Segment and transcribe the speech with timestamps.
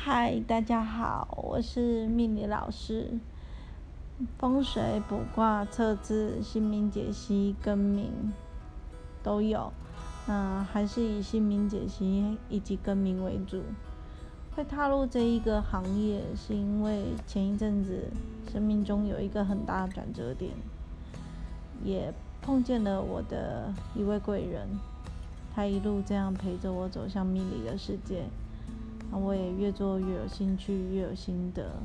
[0.00, 3.18] 嗨，大家好，我是命理老师，
[4.38, 8.32] 风水卜卦测字、姓名解析、更名
[9.24, 9.72] 都有，
[10.28, 13.60] 嗯，还是以姓名解析以及更名为主。
[14.54, 18.04] 会踏入这一个行业，是因为前一阵子
[18.52, 20.52] 生命中有一个很大的转折点，
[21.82, 24.68] 也碰见了我的一位贵人，
[25.52, 28.22] 他一路这样陪着我走向命理的世界。
[29.10, 31.82] 那我也越做越有兴趣，越有心得。